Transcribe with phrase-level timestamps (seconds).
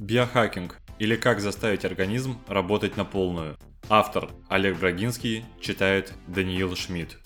[0.00, 3.58] Биохакинг или как заставить организм работать на полную.
[3.90, 7.18] Автор Олег Брагинский читает Даниил Шмидт.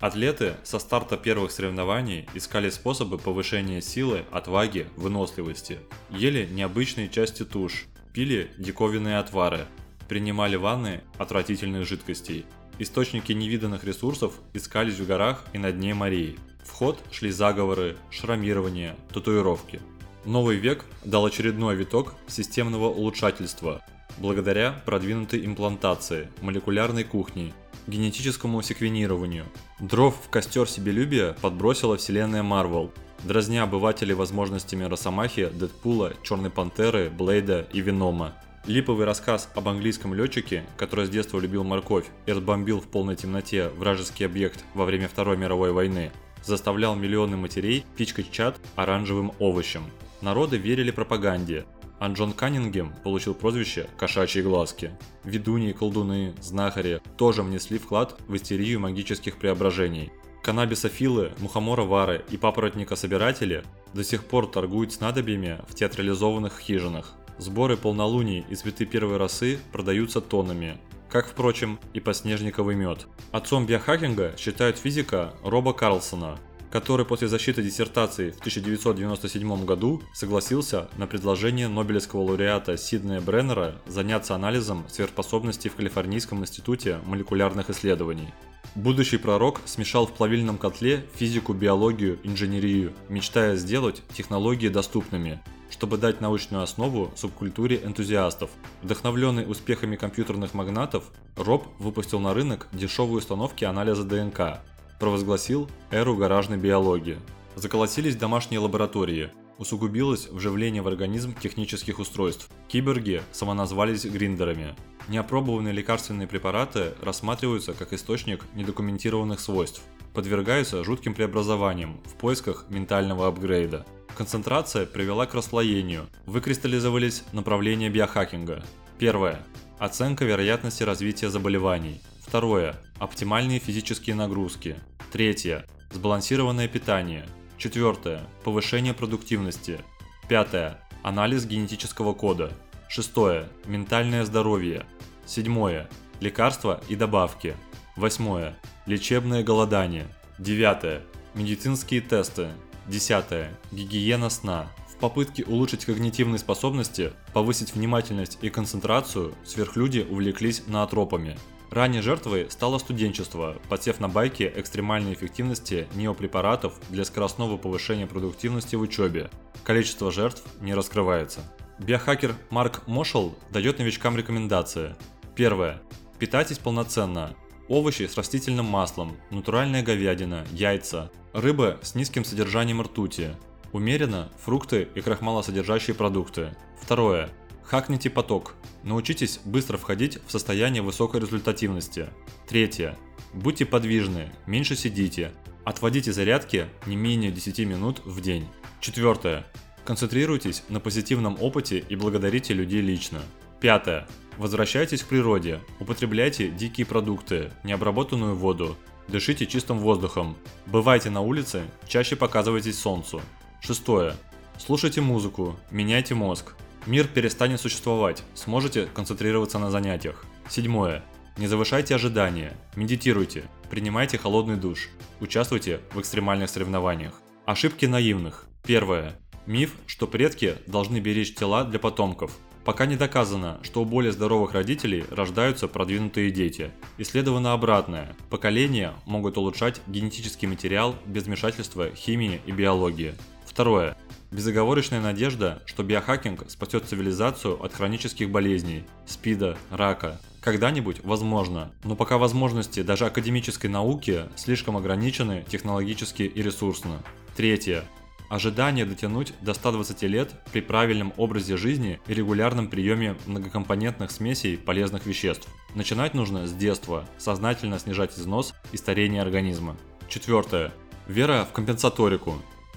[0.00, 5.80] Атлеты со старта первых соревнований искали способы повышения силы, отваги, выносливости.
[6.08, 7.84] Ели необычные части туш,
[8.14, 9.66] пили диковинные отвары,
[10.08, 12.46] принимали ванны отвратительных жидкостей.
[12.78, 16.38] Источники невиданных ресурсов искались в горах и на дне морей.
[16.64, 19.80] В ход шли заговоры, шрамирование, татуировки.
[20.24, 23.82] Новый век дал очередной виток системного улучшательства
[24.18, 27.52] благодаря продвинутой имплантации, молекулярной кухне,
[27.86, 29.46] генетическому секвенированию.
[29.80, 32.92] Дров в костер себелюбия подбросила вселенная Марвел,
[33.24, 38.34] дразня обывателей возможностями Росомахи, Дэдпула, Черной Пантеры, Блейда и Венома.
[38.66, 43.70] Липовый рассказ об английском летчике, который с детства любил морковь и разбомбил в полной темноте
[43.70, 46.12] вражеский объект во время Второй мировой войны,
[46.44, 49.84] заставлял миллионы матерей пичкать чат оранжевым овощем.
[50.20, 51.64] Народы верили пропаганде,
[52.00, 54.90] а Джон Каннингем получил прозвище «Кошачьи глазки».
[55.24, 60.10] Ведуньи, колдуны, знахари тоже внесли вклад в истерию магических преображений.
[60.42, 67.14] Каннабисофилы, мухоморовары и папоротника-собиратели до сих пор торгуют снадобьями в театрализованных хижинах.
[67.38, 70.78] Сборы полнолуний и цветы первой росы продаются тоннами,
[71.08, 73.06] как, впрочем, и подснежниковый мед.
[73.30, 76.38] Отцом биохакинга считают физика Роба Карлсона,
[76.70, 84.34] который после защиты диссертации в 1997 году согласился на предложение Нобелевского лауреата Сиднея Бреннера заняться
[84.34, 88.28] анализом сверхспособностей в Калифорнийском институте молекулярных исследований.
[88.74, 96.20] Будущий пророк смешал в плавильном котле физику, биологию, инженерию, мечтая сделать технологии доступными, чтобы дать
[96.20, 98.50] научную основу субкультуре энтузиастов.
[98.82, 101.04] Вдохновленный успехами компьютерных магнатов,
[101.36, 104.60] Роб выпустил на рынок дешевые установки анализа ДНК,
[104.98, 107.18] провозгласил эру гаражной биологии.
[107.56, 112.48] Заколотились домашние лаборатории, усугубилось вживление в организм технических устройств.
[112.68, 114.74] Киберги самоназвались гриндерами.
[115.08, 119.82] Неопробованные лекарственные препараты рассматриваются как источник недокументированных свойств,
[120.14, 123.86] подвергаются жутким преобразованиям в поисках ментального апгрейда.
[124.16, 128.64] Концентрация привела к расслоению, выкристаллизовались направления биохакинга.
[128.98, 129.40] Первое.
[129.78, 132.00] Оценка вероятности развития заболеваний.
[132.20, 132.76] Второе.
[132.98, 134.76] Оптимальные физические нагрузки.
[135.10, 135.64] Третье.
[135.90, 137.26] Сбалансированное питание.
[137.56, 138.26] Четвертое.
[138.44, 139.80] Повышение продуктивности.
[140.28, 140.78] Пятое.
[141.02, 142.52] Анализ генетического кода.
[142.90, 143.48] Шестое.
[143.64, 144.84] Ментальное здоровье.
[145.24, 145.88] Седьмое.
[146.20, 147.56] Лекарства и добавки.
[147.96, 148.58] Восьмое.
[148.84, 150.06] Лечебное голодание.
[150.38, 151.00] Девятое.
[151.32, 152.50] Медицинские тесты.
[152.86, 153.58] Десятое.
[153.72, 154.70] Гигиена сна.
[154.90, 161.38] В попытке улучшить когнитивные способности, повысить внимательность и концентрацию, сверхлюди увлеклись наотропами.
[161.70, 168.80] Ранней жертвой стало студенчество, подсев на байке экстремальной эффективности неопрепаратов для скоростного повышения продуктивности в
[168.80, 169.30] учебе.
[169.64, 171.40] Количество жертв не раскрывается.
[171.78, 174.96] Биохакер Марк Мошел дает новичкам рекомендации.
[175.36, 175.80] Первое.
[176.18, 177.36] Питайтесь полноценно.
[177.68, 183.36] Овощи с растительным маслом, натуральная говядина, яйца, рыба с низким содержанием ртути.
[183.72, 186.56] Умеренно фрукты и крахмалосодержащие продукты.
[186.80, 187.28] Второе.
[187.68, 188.54] Хакните поток.
[188.82, 192.06] Научитесь быстро входить в состояние высокой результативности.
[192.48, 192.96] Третье.
[193.34, 195.32] Будьте подвижны, меньше сидите.
[195.66, 198.48] Отводите зарядки не менее 10 минут в день.
[198.80, 199.46] Четвертое.
[199.84, 203.20] Концентрируйтесь на позитивном опыте и благодарите людей лично.
[203.60, 204.08] Пятое.
[204.38, 208.78] Возвращайтесь к природе, употребляйте дикие продукты, необработанную воду,
[209.08, 213.20] дышите чистым воздухом, бывайте на улице, чаще показывайтесь солнцу.
[213.60, 214.14] Шестое.
[214.56, 216.54] Слушайте музыку, меняйте мозг,
[216.88, 220.24] Мир перестанет существовать, сможете концентрироваться на занятиях.
[220.48, 221.04] Седьмое.
[221.36, 224.88] Не завышайте ожидания, медитируйте, принимайте холодный душ,
[225.20, 227.20] участвуйте в экстремальных соревнованиях.
[227.44, 228.46] Ошибки наивных.
[228.64, 229.20] Первое.
[229.44, 232.34] Миф, что предки должны беречь тела для потомков.
[232.64, 236.70] Пока не доказано, что у более здоровых родителей рождаются продвинутые дети.
[236.96, 238.16] Исследовано обратное.
[238.30, 243.14] Поколения могут улучшать генетический материал без вмешательства химии и биологии.
[243.44, 243.94] Второе.
[244.30, 250.20] Безоговорочная надежда, что биохакинг спасет цивилизацию от хронических болезней, спида, рака.
[250.42, 257.02] Когда-нибудь возможно, но пока возможности даже академической науки слишком ограничены технологически и ресурсно.
[257.36, 257.84] Третье.
[258.28, 265.06] Ожидание дотянуть до 120 лет при правильном образе жизни и регулярном приеме многокомпонентных смесей полезных
[265.06, 265.48] веществ.
[265.74, 269.78] Начинать нужно с детства, сознательно снижать износ и старение организма.
[270.08, 270.74] Четвертое.
[271.06, 272.34] Вера в компенсаторику.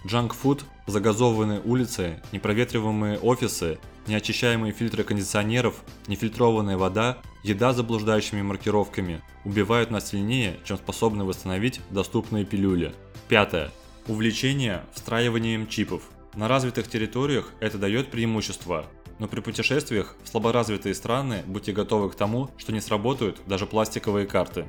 [0.07, 9.89] Джанк-фуд, загазованные улицы, непроветриваемые офисы, неочищаемые фильтры кондиционеров, нефильтрованная вода, еда с заблуждающими маркировками убивают
[9.89, 12.93] нас сильнее, чем способны восстановить доступные пилюли.
[13.27, 13.71] Пятое.
[14.07, 16.03] Увлечение встраиванием чипов.
[16.35, 18.85] На развитых территориях это дает преимущество,
[19.19, 24.25] Но при путешествиях в слаборазвитые страны будьте готовы к тому, что не сработают даже пластиковые
[24.25, 24.65] карты.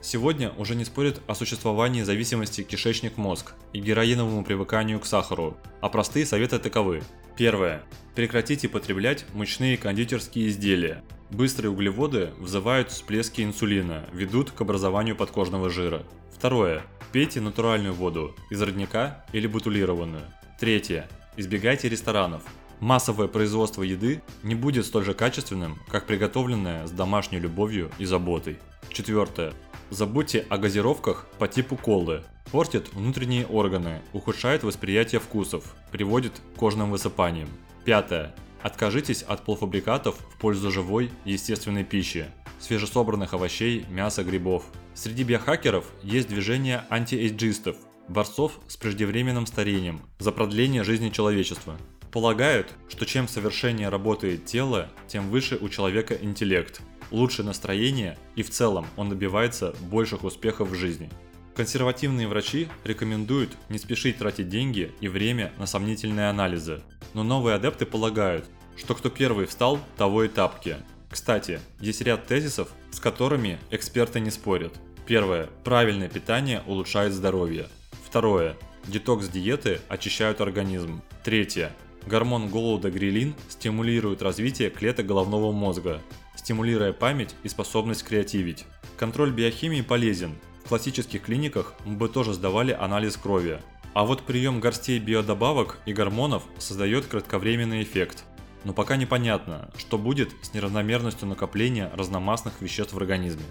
[0.00, 6.24] Сегодня уже не спорят о существовании зависимости кишечник-мозг и героиновому привыканию к сахару, а простые
[6.24, 7.02] советы таковы.
[7.36, 7.82] Первое.
[8.14, 11.02] Прекратите потреблять мучные кондитерские изделия.
[11.30, 16.04] Быстрые углеводы вызывают всплески инсулина, ведут к образованию подкожного жира.
[16.34, 16.82] Второе.
[17.12, 20.24] Пейте натуральную воду из родника или бутылированную.
[20.60, 21.08] Третье.
[21.36, 22.42] Избегайте ресторанов.
[22.80, 28.58] Массовое производство еды не будет столь же качественным, как приготовленное с домашней любовью и заботой.
[28.90, 29.52] Четвертое.
[29.90, 32.22] Забудьте о газировках по типу колы.
[32.52, 37.48] Портит внутренние органы, ухудшает восприятие вкусов, приводит к кожным высыпаниям.
[37.86, 38.34] Пятое.
[38.62, 42.26] Откажитесь от полуфабрикатов в пользу живой, естественной пищи,
[42.58, 44.64] свежесобранных овощей, мяса, грибов.
[44.94, 47.76] Среди биохакеров есть движение антиэйджистов,
[48.08, 51.78] борцов с преждевременным старением, за продление жизни человечества.
[52.12, 58.50] Полагают, что чем совершеннее работает тело, тем выше у человека интеллект, лучше настроение и в
[58.50, 61.10] целом он добивается больших успехов в жизни.
[61.54, 66.82] Консервативные врачи рекомендуют не спешить тратить деньги и время на сомнительные анализы,
[67.14, 68.44] но новые адепты полагают,
[68.76, 70.76] что кто первый встал, того и тапки.
[71.10, 74.74] Кстати, есть ряд тезисов, с которыми эксперты не спорят.
[75.06, 75.48] Первое.
[75.64, 77.68] Правильное питание улучшает здоровье.
[78.06, 78.56] Второе.
[78.86, 81.02] Детокс-диеты очищают организм.
[81.24, 81.72] Третье.
[82.06, 86.00] Гормон голода грилин стимулирует развитие клеток головного мозга,
[86.48, 88.64] стимулируя память и способность креативить.
[88.96, 90.32] Контроль биохимии полезен.
[90.64, 93.60] В классических клиниках мы бы тоже сдавали анализ крови.
[93.92, 98.24] А вот прием горстей биодобавок и гормонов создает кратковременный эффект.
[98.64, 103.44] Но пока непонятно, что будет с неравномерностью накопления разномастных веществ в организме.